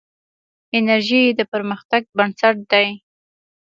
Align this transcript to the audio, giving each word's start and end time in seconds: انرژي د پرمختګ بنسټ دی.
انرژي 0.77 1.23
د 1.37 1.39
پرمختګ 1.51 2.01
بنسټ 2.17 2.55
دی. 2.71 2.87